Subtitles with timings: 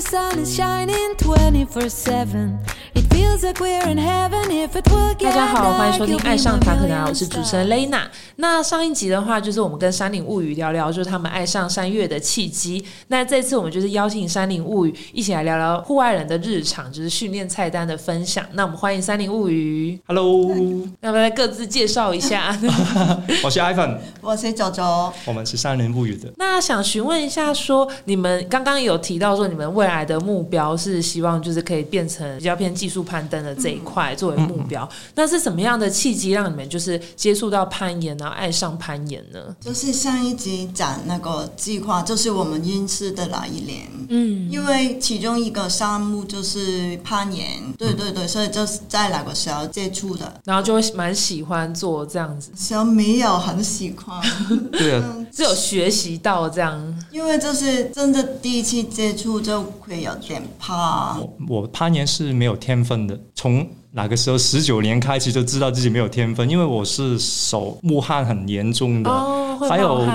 [0.00, 2.58] the sun is shining 24 7.
[3.20, 8.04] It feels like we're in heaven if it will 大家好，欢迎收听《爱上塔可达》，我是主持人 Lena。
[8.36, 12.82] 那上一集的话，就是我们跟山林物语聊聊，就是他们爱上山岳的契机。
[13.08, 18.42] 那这次我们就是邀请山林物语一起来聊聊户外人的日常，就是训练菜单的分享。
[18.54, 20.48] 那我们欢迎山林物语，Hello，
[21.02, 22.58] 要不要来各自介绍一下？
[23.44, 26.32] 我是 Ivan，我是九九，我们是山林物语的。
[26.38, 34.88] 那想询问一下说你们刚刚有提到说，你们未来的目标是希望就是可以变成比较偏技术攀登的这一块作为目标。
[35.16, 39.40] 那是什么样的契机让你们就是接触到攀岩，然后爱上攀岩呢？
[39.60, 54.20] 就是上一集讲那个计划，就是我们认识的那一年，嗯，因为其中一个项目就是攀岩，对对对，所以就是在那个时候接触的，然后就会蛮喜欢做这样子，时候没有很喜欢，
[54.70, 57.04] 对啊，嗯，是有学习到这样。
[57.10, 69.10] 因为就是真的第一次接触就会有点怕，我我攀岩是没有天分的，从哪个时候十九年开始就知道自己没有天分，因为我是手木汗很严重的。
[69.68, 70.06] 还有，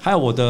[0.00, 0.44] 还有我的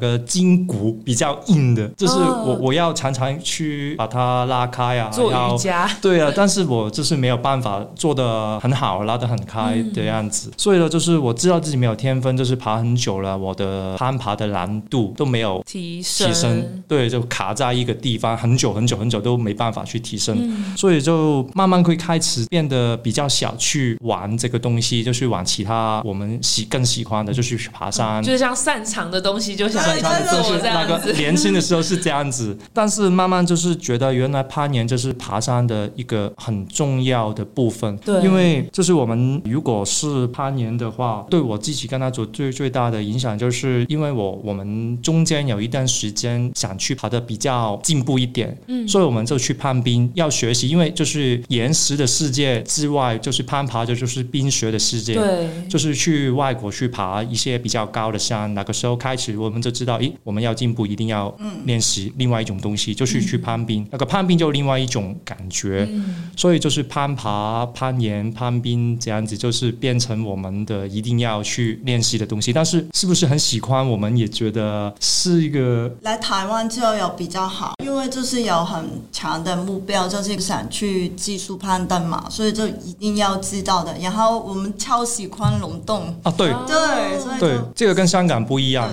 [0.00, 5.88] 呃筋骨比较硬的，就是哦我我要常常去把它拉开啊，做要瑜伽。
[6.00, 10.50] 对啊，但是我就是没有办法做的很好，拉的很开嗯的样子。
[10.56, 20.76] 所以呢，就是我知道自己没有天分，就是爬很久了，我的攀爬的难度都没有提升，提升，对，就卡在一个地方很久很久很久都没办法去提升，嗯。
[20.76, 28.22] 所以就慢慢会开始变得比较小去玩这个东西，就去玩其他我们喜更喜欢的，就去爬山。
[28.22, 31.12] 就是像擅长的东西就想擅长的东西做这那个样子。
[31.14, 37.96] 年轻的时候是这样子， 但是慢慢就是觉得原来攀岩就是爬山的一个很重要的部分。
[37.98, 55.14] 对因为就是我们如果是攀岩的话，对我自己跟他做最最大的影响，就是因为我我们中间有一段时间想去爬的比较进步一点，嗯所以我们就去攀冰要学习，因为就是岩石的世界之外，就是攀爬的就是冰雪的世界。
[55.14, 63.86] 对，就是去外国去爬一些比较高的山，那个时候开始我们就知道，诶，我们要进步，一定要练习另外一种东西，就是去攀冰。
[63.90, 72.52] 那个攀冰就另外一种感觉，嗯所以就是攀爬、攀岩、攀冰这样子，就是变成我们的一定要去练习的东西。
[72.52, 83.96] 但是是不是很喜欢，我们也觉得是一个来台湾就有比较好，因为就是有很强的目标，就是想去技术攀登嘛，所以就一定要知道的。
[83.98, 86.52] 然后我们超喜欢龙洞，啊，对。
[86.52, 87.38] 哦对，所以
[87.74, 88.90] 这个跟香港不一样。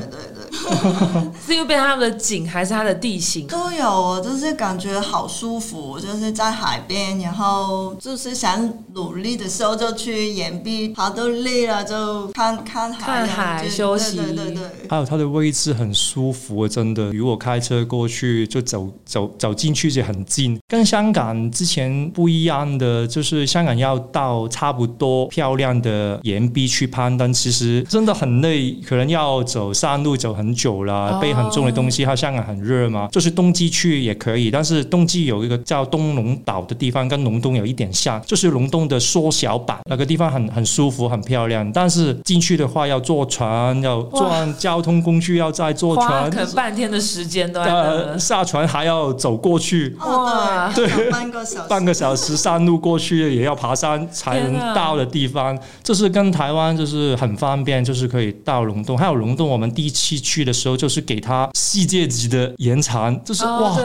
[1.45, 3.47] 是因为变成他们的景还是它的地形？
[3.47, 14.87] 都有，我就是感觉好舒服，就是在海边，然后就是想努力的时候就去岩壁，爬都累了就看看海，看海休息对对对对。
[14.89, 17.11] 还有它的位置很舒服，真的。
[17.11, 20.59] 如果开车过去，就走走走进去就很近。
[20.67, 32.03] 跟香港之前不一样的，就是香港要到差不多漂亮的岩壁去攀登，其实真的很累，可能要走山路走很久了，哦背很重的东西。
[32.03, 41.69] 它香港很热嘛，就是冬季去也可以，但是冬季有一个叫东龙岛的地方，跟龙洞有一点像，就是龙洞的缩小版，那个地方很很舒服，很漂亮。
[41.71, 49.95] 但是进去的话要坐船，要坐交通工具，要再坐船可，能半天的时间都在呃，下船还要走过去。
[49.99, 58.97] 哇哦，对，半个小时，半个小时山路过去也要爬山才能到的地方，这是跟台湾就是很方便，就是可以到龙洞。
[58.97, 63.79] 还有龙洞，我们第一期去的时候就是给它世界级的延长，就是、哦，哇，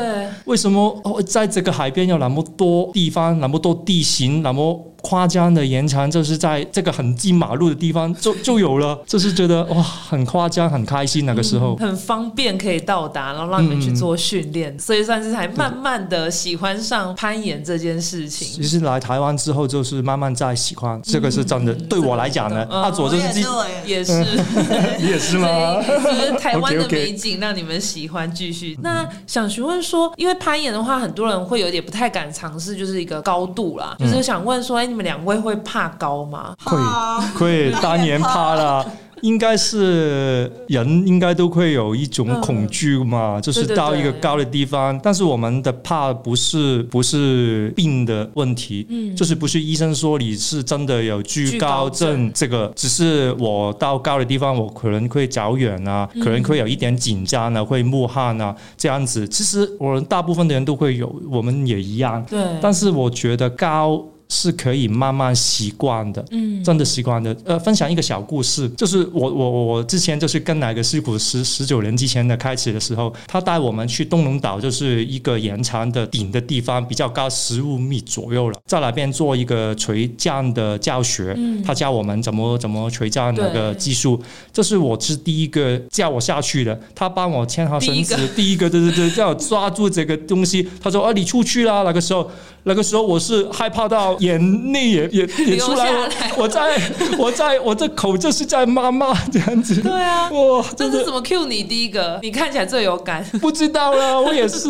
[0.46, 11.76] 为什么哦，在这个海边有那么多地方，那么多地形，那么夸张的延长，就是在这个很近马路的地方就 就有了，就是觉得哇，很夸张，很开心那个时候。
[11.76, 18.62] 很方便可以到达，然后让你们去做训练，所以算是才慢慢的喜欢上攀岩这件事情其。
[18.64, 21.72] 实来台湾之后，就是慢慢在喜欢，这个是真的。
[21.74, 23.40] 对我来讲呢，嗯阿左就是
[23.86, 24.24] 也是，
[24.98, 25.80] 你也是吗？
[25.82, 28.76] 就是台湾的美景让你们喜欢继续。
[28.82, 33.94] 那想询问说，因为攀岩的话，很多人会有点不太敢尝试，就是一个高度啦。
[33.98, 36.56] 就是想问说，哎，你们两位会怕高吗？
[36.64, 38.84] 会怕会当年怕了。
[39.22, 59.26] 应该是人应该都会有一种恐惧嘛，就是到一个高的地方，但是我们的怕不是不是病的问题，嗯就是不是医生说你是真的有惧惧高高症症这个，只是我到高的地方我可能会脚软啊，嗯可能会有一点紧张啊，会冒汗啊这样子。
[59.26, 62.22] 其实我们大部分的人都会有，我们也一样。
[62.28, 67.36] 对，但是我觉得高是可以慢慢习惯的，嗯，真的习惯的。
[67.44, 84.20] 呃，分享一个小故事，就是我我我之前就是跟哪个师傅十十九年之前的开始的时候，他带我们去东龙岛，就是一个岩长的顶的地方，比较高十五米左右了，在那边做一个垂降的教学，他教我们怎么怎么垂降那个技术，
[84.52, 92.28] 这是我是第一个叫我下去的，他帮我牵好绳子第一个，第一个对对对，叫我抓住这个东西，他说啊你出去啦，那个时候。
[92.68, 96.32] 那个时候我是害怕到眼泪也也也出来，流下来。
[96.36, 96.80] 我我在
[97.16, 102.18] 我在我这口就是在妈妈这样子，对啊，哇，这是怎么 Q 你第一个？
[102.22, 103.24] 你看起来最有感。
[103.40, 104.68] 不知道了，我也是，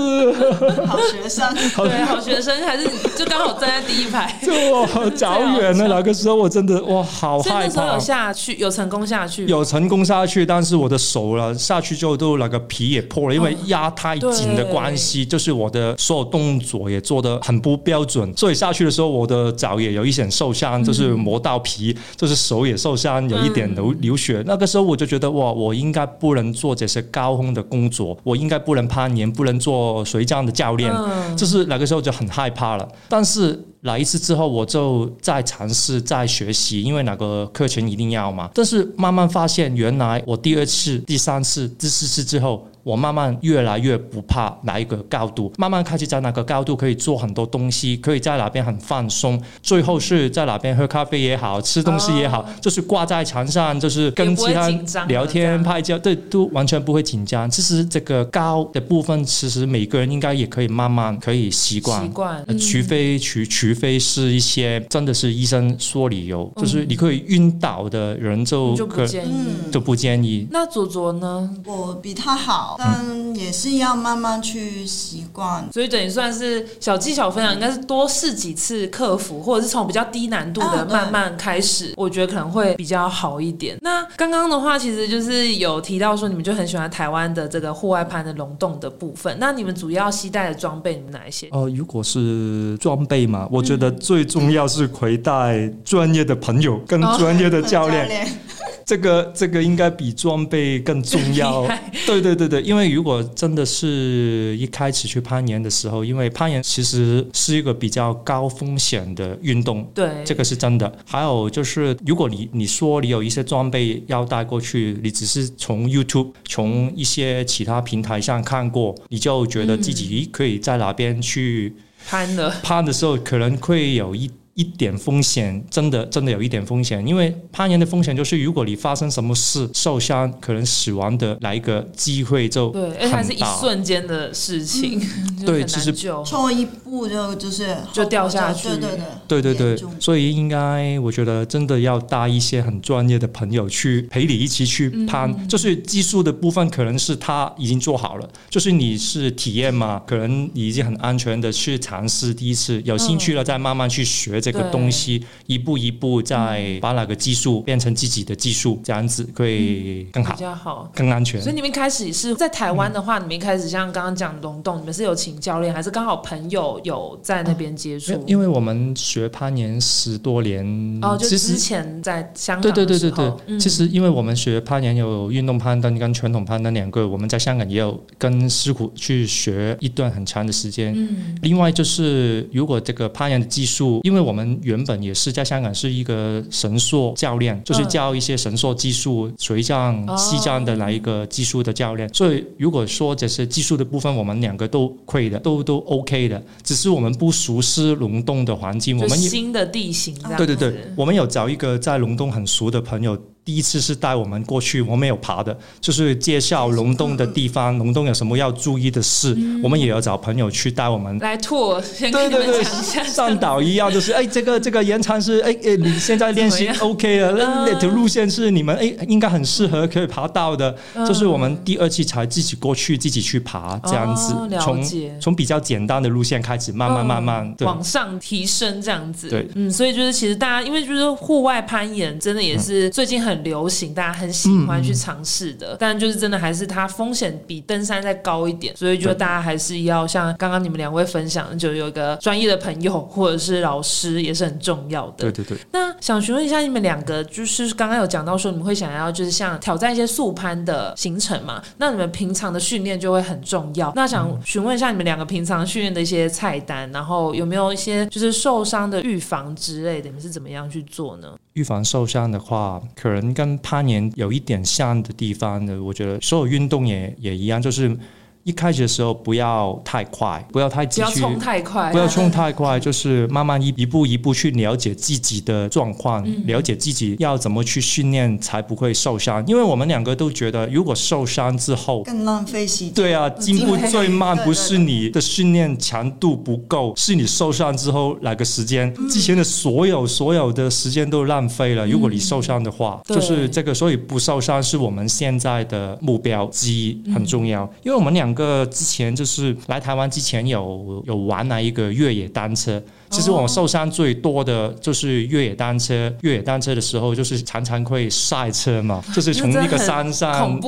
[0.87, 5.88] 好学生，对，好学生还是你就刚好站在第一排，就我找远了。
[5.88, 7.50] 那个时候我真的哇，好害怕。
[7.50, 8.00] 所以那时候有。
[8.06, 24.42] 下去，有成功下去，有成功下去，但是我的手了下去之后都那个皮也破了，因为压太紧的关系，就是我的所有动作也做得很不标准，所以下去的时候我的脚也有一点受伤，就是磨到皮，就是手也受伤，有一点流流血。
[24.44, 31.36] 那个时候我就觉得哇，我应该不能做这些高空的工作，我应该不能攀岩，不能做水降的教练，嗯。
[31.36, 32.88] 就是那个时候就很害怕了。
[33.08, 38.50] 但是来一次之后，我就再尝试再学习，因为哪个课程一定要嘛。
[38.55, 42.67] 但是慢慢发现，原来我第二次、第三次、第四次之后。
[42.87, 54.69] 我慢慢越来越不怕哪一个高度，慢慢开始在哪个高度可以做很多东西，可以在哪边很放松，最后是在哪边喝咖啡也好，吃东西也好，就是挂在墙上，就是跟其他
[55.08, 57.50] 聊天拍照，对，都完全不会紧张。
[57.50, 62.00] 其实这个高的部分，其实每个人应该也可以慢慢可以习惯。
[62.00, 69.30] 习惯呃除非除除非是一些真的是医生说理由，就是你可以晕倒的人就就不建议。
[69.32, 70.46] 嗯，就不建议。
[70.50, 71.50] 那左左呢？
[71.64, 75.66] 我比他好，但也是要慢慢去习惯。
[75.72, 83.76] 所以等于算是小技巧分享，应该是多试几次克服，或者是从比较低难度的慢慢开始，我觉得可能会比较好一点。
[83.80, 89.36] 那刚刚的话，其实就是有提到说你们就很喜欢台湾的这个户外攀的龙洞的部分。
[89.38, 91.48] 那你们主要携带的装备，你们哪一些？
[91.50, 98.28] 呃，如果是装备嘛，我觉得最重要是携带专业的朋友 跟哦专业的教练，练，
[98.84, 101.66] 这个这个应该比装备更重要。
[102.06, 110.92] 对对对对，因为如果真的是一开始去攀岩的时候，因为攀岩其实是一个比较高风险的运动，对，这个是真的。
[111.06, 121.74] 还有就是，如果你你说你有一些装备要带过去，你只是从 YouTube、从一些其他平台上看过，你就觉得自己可以在哪边去
[122.06, 122.50] 攀了。
[122.62, 124.30] 攀的时候，可能会有一。
[124.56, 134.98] 一点风险，真的真的有一点风险，因为攀岩的风险就是，如果你发生什么事受伤，可能死亡的来一个机会就对，而且还是一瞬间的事情，
[135.44, 136.24] 对其实难救。
[136.24, 138.90] 错一步就就是就掉下去对对
[139.28, 160.88] 对对对对，所以应该我觉得真的要搭一些很专业的朋友去陪你一起去攀，嗯就是技术的部分可能是他已经做好了，就是你是体验嘛，可能你已经很安全的去尝试第一次，有兴趣了再慢慢去学这个东西，一步一步再把哪个技术变成自己的技术，这样子会更好比、较好。
[160.94, 161.54] 更安全所以。
[161.56, 168.12] 你们一开始是在台湾的话，你们一开始像刚刚讲龙洞，你们是有请教练，还是刚好朋友有在那边接触？
[168.12, 170.62] 因因为我们学攀岩十多年，
[171.00, 180.92] 哦，就之前在香港的时对对对对候，嗯其实因为我们学攀岩有运动攀登跟传统攀登两个，我们在香港也有跟师傅去学一段很长的时间。
[180.94, 190.16] 嗯另外就是，如果这个攀岩的技术，因为我们原本也是在香港是一个神硕教练，就是教一些神硕技术、水降、哦。
[190.16, 192.12] 西降的那一个技术的教练。
[192.12, 211.16] 所以如果说这些技术的部分，我们两个都会的，都都 OK 的，只是我们不熟悉龙洞的环境，我们也新的地形对对对，我们有找一个在龙洞很熟的朋友，第一次是带我们过去，我们有爬的，就是介绍龙洞的地方，龙洞有什么要注意的事，我们也有找朋友去带我们。
[211.20, 213.04] 来拓，先跟你们对对对，讲一下。
[213.04, 224.82] 上岛一样，就是哎，这个这个延长是哎哎，你现在练习 OK 了，嗯那条路线是你们哎应该很适合可以爬到的，嗯就是我们第二期才自己过去自己去爬这样子从
[225.20, 227.64] 从比较简单的路线开始，慢慢慢慢对。
[227.64, 229.28] 往上提升这样子。
[229.28, 235.76] 对，嗯，所以就是其实大家因为就是户外攀岩，真的也是最近很很流行，大家很喜欢去尝试的。
[235.78, 245.31] 但就是真的还是它风险比登山再高一点，所以就大家还是要像刚刚你们两位分享，就有一个专业的朋友或者是老师也是很重要的。
[245.31, 245.59] 对对对。
[245.73, 251.62] 那想询问一下你们两个，就是刚刚有讲到说你们会想要就是像挑战一些速攀的行程嘛？
[251.78, 253.93] 那你们平常的训练就会很重要。
[253.95, 261.28] 那想询问一下你们两个平常训练的一些菜单，然后有没有一些就是受伤的预防之类的，你们是怎么样去做呢？
[261.55, 265.83] 预防受伤的话，可能跟攀岩有一点像的地方的。
[265.83, 267.97] 我觉得所有运动也也一样，就是。
[268.46, 279.44] 一开始的时候不要太快，不要太急不要冲太快，不要冲太快，就是慢慢一一步一步去了解自己的状况，了解自己要怎么去训练才不会受伤。
[279.48, 282.92] 因为我们两个都觉得，如果受伤之后更浪费时间。
[282.94, 291.84] 对啊，进步最慢不是你的训练强度不够，是你受伤之后哪个时间之前的所有所有的时间都浪费了。
[291.88, 297.68] 如果你受伤的话，就是这个，所以不受伤是我们现在的目标之一，很重要。
[297.82, 298.36] 因为我们两。
[298.37, 302.81] 个之前就是来台湾之前有有玩了一个越野单车。
[303.10, 306.12] 其实我受伤最多的就是越野单车。
[306.22, 310.60] 越野单车的时候，就是常常会赛车嘛，就是从那个山上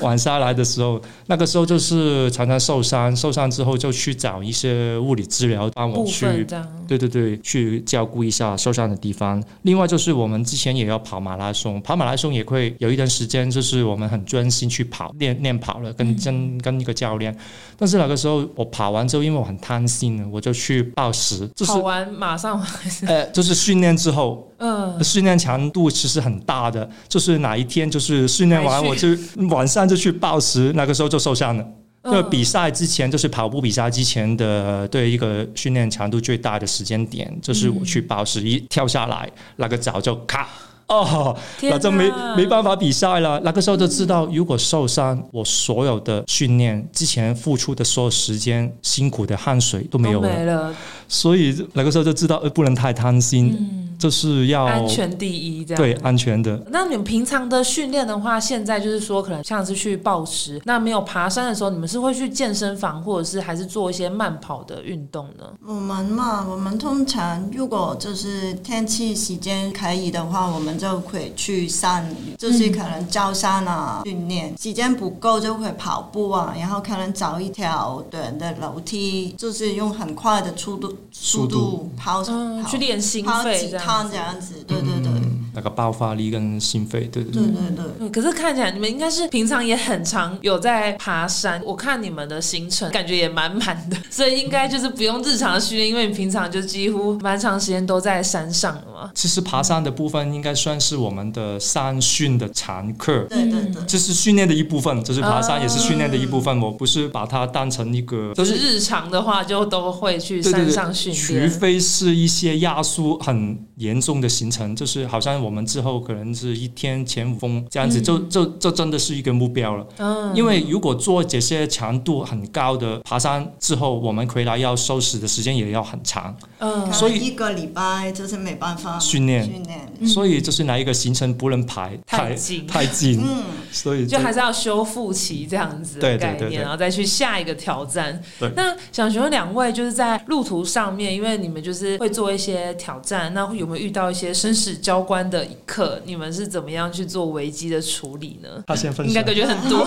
[0.00, 3.14] 往下来的时候，那个时候就是常常受伤。
[3.16, 6.46] 受伤之后就去找一些物理治疗帮我去，
[6.86, 9.42] 对对对，去照顾一下受伤的地方。
[9.62, 17.36] 另外就是我们之前也要跑马拉松，跑马拉松也会有一段时间，就是我们很专心去跑练练跑了，跟跟跟一个教练。
[17.78, 21.72] 但是那个时候我跑完之后，因为我很贪心，我就去暴食，就是。
[21.86, 22.60] 完马上，
[23.06, 29.08] 呃，就是训练之后，嗯，训练强度其实很大的，就是哪一天就是训练完，我就
[29.48, 31.64] 晚上就去报时，那个时候就受伤了。
[32.04, 40.46] 就比赛之前，就是跑步比赛之前的对一个训练强度最大的时间点，就是我去报时，一跳下来，那个脚就咔。
[40.86, 43.40] 哦，那就没没办法比赛了。
[43.42, 50.72] 那个时候就知道，如果受伤，我所有的训练之前付出的所有时间、辛苦的汗水都没有了。
[51.08, 53.56] 所以那个时候就知道，呃，不能太贪心。
[53.58, 56.62] 嗯就是要安全第一，这样对安全的。
[56.70, 65.44] 那你们平常的训练的话，现在就是说，可能像是去暴食，那没有爬山的时候，你们是会去健身房，或者是还是做一些慢跑的运动呢？
[65.66, 74.54] 我们嘛，我们通常如果就是天气时间可以的话，我们就会去山，就是可能高山啊训练。
[74.58, 82.22] 时间不够就会跑步啊，然后可能找一条短的楼梯，就是用很快的速度速度跑
[82.68, 84.08] 去练心肺这样。
[84.10, 85.12] 这样子，对对对。
[85.56, 87.42] 那个爆发力跟心肺，对对对
[87.74, 88.10] 对对。
[88.10, 99.10] 可是看起来你们应该是平常也很常有在爬山，我看你们的行程感觉也满满的，所以应该就是不用日常的训练，因为你平常就几乎蛮长时间都在山上了嘛。
[99.14, 106.60] 其实爬山的部分应该算是我们的山训的常客，对对对，这是训练的一部分，就是爬山也是训练的一部分。
[106.60, 115.45] 我不是把它当成一个，就是日常的话就都会去山上训练，除非是一些压缩很严重的行程，就是好像。
[115.46, 119.86] 我们之后可能是一天前五峰这样子，就就就真的是一个目标了。
[119.98, 126.36] 嗯，因为如果做这些强度很高的爬山之后，我们回来要收拾的时间也要很长。
[126.58, 130.08] 嗯，所以一个礼拜就是没办法训练训练。
[130.08, 133.20] 所以就是哪一个行程不能排太紧太紧。
[133.22, 138.20] 嗯，所以就还是要修复期这样子的概念，然后再去下一个挑战。
[138.40, 145.35] 对，那想询问两位，就是在路途上面，因为你们就是会做一些挑战，那有没有遇到一些生死交关的？
[145.36, 148.48] 的一刻，你们是怎么样去做危机的处理呢？
[148.66, 149.82] 他先分享，应该感觉很多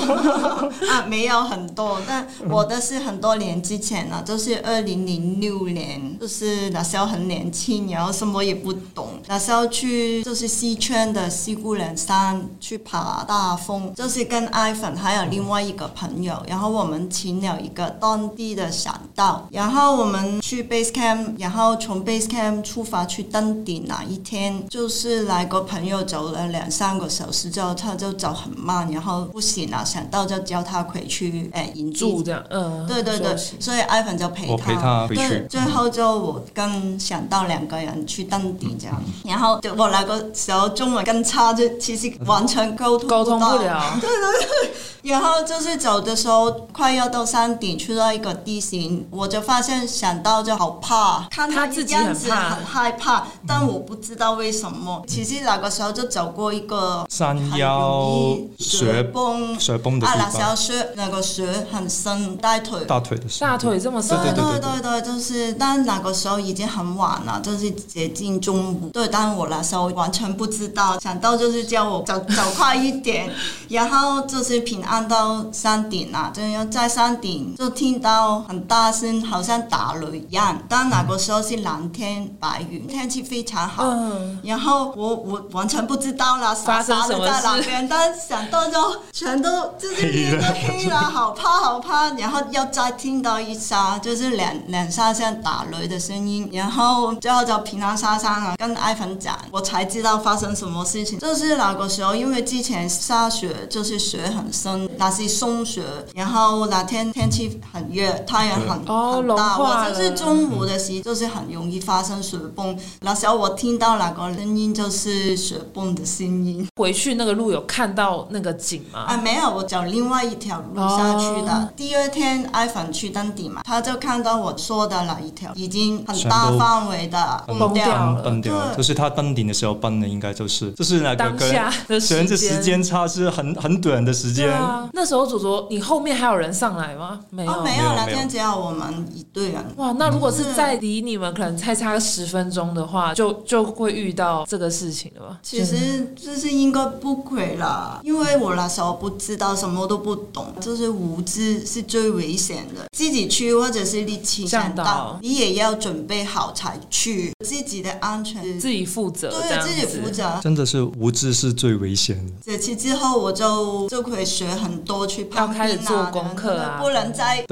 [0.87, 25.38] 啊，没有很多，但我的是很多年之前了，就是二零零六年，就是那时候很年轻，然后什么也不懂，那时候去就是西圈的西固人山去爬大峰，就是跟艾粉还有另外一个朋友，然后我们请了一个当地的向导，然后我们去 base camp，然后从 base camp 出发去登顶那一天就是来。
[25.41, 35.46] 一个朋友走了两三个小时之后，他就走很慢，然后不行了，想到就叫他回去，哎，营住这样，嗯，对对对，所以艾粉就陪他，陪他回去。
[35.50, 44.72] 最后就我跟想到两个人去登顶这样，然后就我那个时候中文更差，就其实完全沟通沟通不了， 对对对。
[45.01, 55.01] 然后就是走的时候，快要到山顶，去到一个地形，我就发现想到就好怕，看他自己很怕，很害怕，但我不知道为什么。
[55.08, 60.21] 其实那个时候就走过一个山腰雪崩，雪崩的地方。
[60.21, 68.89] 啊，那时候雪那个雪很深，大腿大腿的大腿这么深，对对对对，就是，但那个时候已经很晚了，就是接近中中午。
[68.89, 73.31] 对，但我那时候完全不知道，想到就是叫我走 走快一点，
[73.69, 80.59] 然后就是平安到山顶啊，就要在山顶就听到很大声，好像打雷一样。
[80.67, 83.83] 但那个时候是蓝天白云，天气非常好。
[83.86, 88.77] 嗯，然后我我完全不知道啦，发生什么傻傻的在那事边，但想到就
[89.11, 92.09] 全都就是脸都黑了，好怕好怕。
[92.11, 101.19] 然后又再听到一下，就是两两下像打雷的声音，然后最后就平安下山了，跟艾粉讲，我才知道发生什么事情。
[101.19, 112.77] 就是那个时候，因为之前下雪，就是雪很深，那是松雪，然后那天天气很热，太阳很哦很大，我就是中午的时，就是很容易发生雪崩。
[113.01, 114.97] 那时候我听到那个声音，就是
[115.35, 116.67] 雪崩的声音。
[116.75, 118.99] 回去那个路有看到那个景吗？
[119.01, 121.51] 啊，没有，我走另外一条路下去的。
[121.51, 134.51] 哦第二天艾凡去登顶嘛，他就看到我说的那一条已经很大范围的崩掉崩掉了崩掉了，就是他登顶的时候崩的，应该就是就是那个当下的可能这时时间差是很很短的时间。
[134.51, 137.19] 啊，那时候祖祖，你后面还有人上来吗？
[137.29, 137.51] 没有。
[137.51, 139.63] 哦，没有，那天只有我们一队人。
[139.77, 145.39] 哇，那如果是嗯再离你们可能才差个十分钟的话，就就会遇到这个事情了吧？
[145.43, 152.86] 其实就是应该不亏啦，因为我那时候不知道，什么都不懂，就是无知是最危险的。
[152.91, 160.39] 自己去或者是你提前向导到，你也要准备好才去，自己的安全自己负责，对自己负责。
[160.41, 162.34] 真的是无知是最危险的。
[162.43, 167.46] 这期之后我就就可以学很多去要攀冰啊开始做功课啊不能再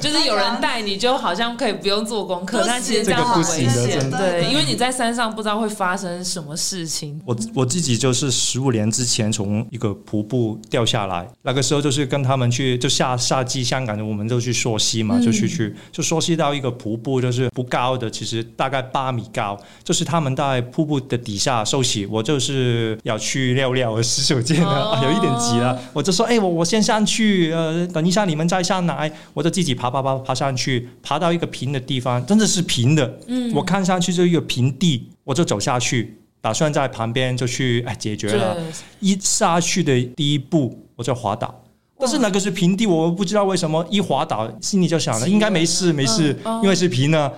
[0.00, 4.10] 就是有人带你，就好像可以不用做功课不，但其实这样很危险。
[4.10, 7.20] 对因为你在山上不知道会发生什么事情。
[7.24, 36.16] 我我自己就是十五年之前从一个瀑布掉下来，那个时候就是跟他们去，就夏夏季香港的，我们就去溯溪嘛，就去去就溯溪到一个瀑布，就是不高的，其实大概八米高，就是他们在瀑布的底下休息，我就是要去尿尿洗手间了，哦啊 有一点急了，我就说，哎，我我先上去，呃，等一下你们再上来，我就自己爬爬爬爬上去，爬到一个平的地方，真的是平的，嗯，我看上去就一个平地，我就走下去。
[36.40, 38.56] 打算在旁边就去哎解决了，
[39.00, 41.62] 一下去的第一步我就滑倒，
[41.98, 47.32] 但是那个是平地，我不知道为什么一滑倒，心里就想了应该没事没事，因为是平的。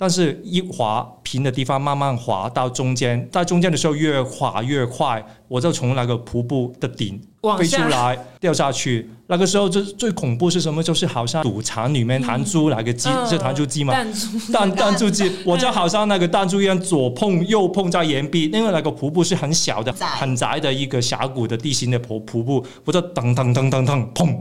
[0.00, 7.20] 但是一滑平的地方慢慢滑到中间，在中间的时候越滑越快，我就从那个瀑布的顶
[7.58, 9.10] 飞出来掉下去。
[9.26, 10.82] 那个时候最最恐怖是什么？
[10.82, 24.34] 就是好像赌场里面弹珠那个机，嗯是弹珠机嘛，弹珠弹弹珠机， 我就好像那个弹珠一样，左碰右碰在岩壁，因为那个瀑布是很小的、很窄的一个峡谷的地形的瀑瀑布，我就噔噔噔噔噔砰，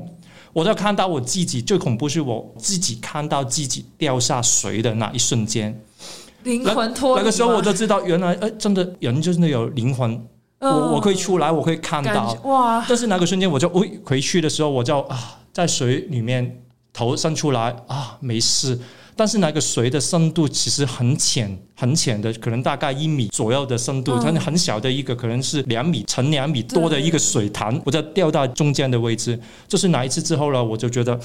[0.58, 5.80] 我就看到我自己最恐怖是我自己看到自己掉下水的那一瞬间，
[6.46, 10.12] 灵魂脱离那个时候我吗就知道原来哎，真的人真的有灵魂，
[10.58, 10.72] 嗯。
[10.72, 16.60] 我我可以出来，我可以看到，哇，但是那个瞬间我就喂回去的时候，我就啊在水里面
[16.92, 18.80] 头伸出来啊没事，
[19.18, 29.38] 但是那个水的深度其实很浅很浅的，可能大概一米左右的深度，嗯它很小的一个可能是两米乘两米多的一个水潭，我在掉到中间的位置。
[29.68, 31.20] 就是哪一次之后呢，我就觉得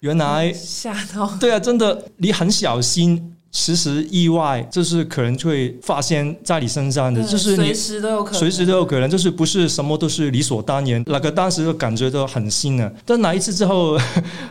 [0.00, 3.34] 原来吓到，对啊，真的你很小心。
[3.52, 11.04] 其实意外就是可能会发现在你身上的，嗯就是随时都有可能，随时都有可能，就是不是什么都是理所当然。
[11.06, 13.98] 那个当时就感觉都很新了，但来一次之后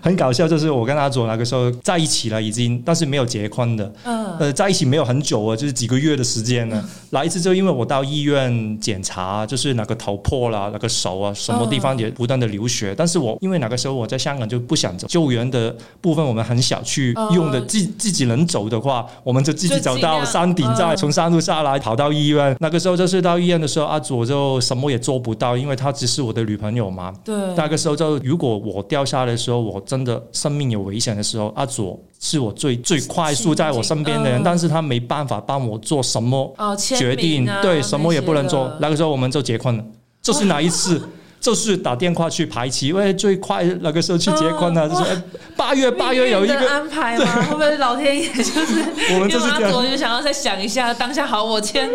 [0.02, 6.88] 很搞笑，就是我跟阿左那个时候在一起了，已经，但是没有结婚的，嗯，呃，在一起没有很久啊，就是几个月的时间呢。
[7.10, 12.94] 来一次之后，因为我到医院检查，就是那个头破了，那个手啊，什么地方也不断的流血。
[12.96, 18.91] 但是我因为那个时候我在香港就不想走救援的部分，我们很小去用的，哦自自己能走的话，
[19.24, 22.56] 我们就自己走到山顶，再嗯从山路下来跑到医院。
[22.60, 27.14] 那个时候就是到医院的时候，阿左就什么也做不到，因为她只是我的女朋友嘛。
[27.24, 39.84] 对，那个时候就，如果我掉下来的时候，我真的生命有危险的时候，阿左是我最最快速在我身边的人，嗯但是他没办法帮我做什么决定，对，什么也不能做那个时候我们就结婚了，
[40.22, 41.02] 就是哪一次？
[41.42, 45.24] 就是打电话去排期，因为最快那个时候去结婚了，嗯就是哎
[45.58, 47.26] 八月八月有一个，安排吗？
[47.50, 51.90] 会不会老天爷就是我们就是这因为阿左样，就想要再想一下，当下好我签，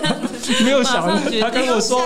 [0.62, 1.08] 没有想
[1.40, 2.02] 他跟我说，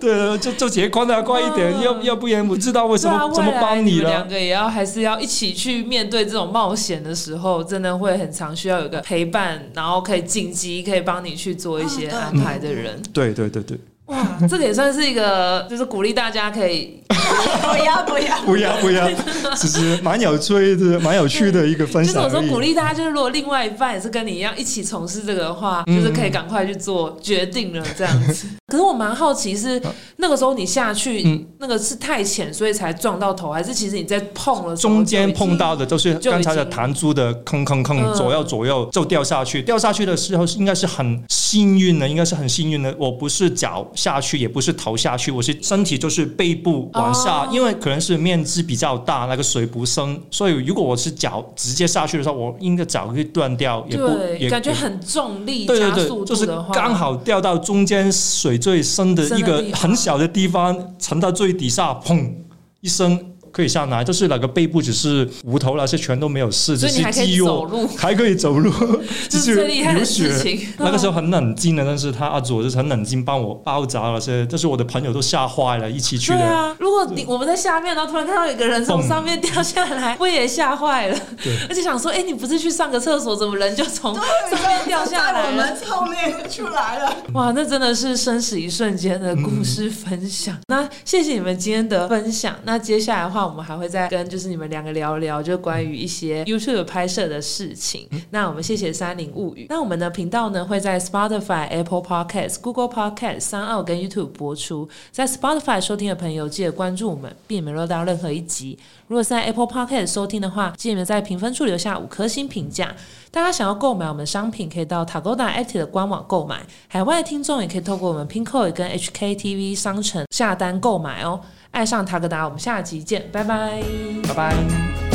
[0.00, 1.82] 对，就就结婚了，快一点，嗯。
[1.82, 4.10] 要要不然我知道为什么怎么帮你了。
[4.10, 4.28] 两。
[4.28, 13.00] 个也要还是要一起去面对这种冒险的时候，真的会很常需要有一个陪伴，然后可以紧急可以帮你去做一些安排的人。
[13.12, 13.78] 对对对对，
[14.08, 19.08] 哇，这个也算是一个，就是鼓励大家可以不要不要，不要不要，
[19.54, 22.48] 只是蛮有趣的，蛮有趣的一个分享就是我说。
[22.48, 28.46] 鼓励大家，就是如果另外一半也是跟你一样一起从事这个的话，嗯就是可以赶快去做决定了这样子。
[28.66, 29.80] 可是我蛮好奇是
[30.16, 39.62] 那个时候你下去，嗯那个是太浅，所以才撞到头，还是其实你在碰了中间碰到的都是就已刚才的经弹珠的坑坑坑，嗯左右左右就掉下去。
[39.62, 42.94] 掉下去的时候是应该是很幸运的，应该是很幸运的。
[42.98, 47.48] 我不是脚下去，也不是头下去，我是身体就是背部往下，哦。
[47.52, 54.06] 因为可能是面积比较大，那个水不深，所以如果我是脚直接下去的时候，我应该脚会断掉，也不
[54.48, 62.32] 感觉很重力对对对，就是刚好掉到中间水最深的一个很小的地方，沉到最底下，砰
[62.80, 64.04] 一声可以下来。
[64.04, 68.72] 就是那个背部只是无头那些全都没有事，只是肌肉走路，还可以走路，
[69.28, 70.38] 这就是最厉害的流血事。
[70.38, 70.68] 情。
[70.78, 76.38] 那个时候很冷静的，但是他阿祖就是很冷静帮我包扎那些，但是我的朋友都吓坏了，一起去的。
[76.38, 81.52] 对啊，如果你我们在下面，然后突然看到有个人从上面掉下来，我也吓坏了对。
[81.68, 84.22] 而且想说，哎，你不是去上个厕所，怎么人就从上
[84.68, 87.16] 面掉下来我们后面出来了。
[87.34, 90.56] 哇，那真的是生死一瞬间的故事分享。
[90.68, 92.54] 那谢谢你们今天的分享。
[92.64, 98.08] 那接下来的话，我们还会再跟就是你们两个聊聊，就关于一些 YouTube 拍摄的事情。
[98.30, 99.66] 那我们谢谢三菱物语。
[99.68, 104.88] 那我们的频道呢会在 Spotify、Apple Podcasts、Google Podcasts、三奥跟 YouTube 播出。
[105.10, 108.78] 在 Spotify 收听的朋友，记得关注我们，避免漏到任何一集。
[109.06, 112.94] 如果是在 Apple Podcast 收听的话，记得在评分处留下五颗星评价。
[113.30, 116.60] 大家想要购买我们的商品，可以到 Tagoda Active 的官网购买。
[116.88, 121.40] 海外的听众也可以透过我们 Pinkoi 跟 HKTV 商城下单购买哦。
[121.70, 123.82] 爱上塔格达，我们下集见，拜拜。
[124.26, 125.07] 拜拜。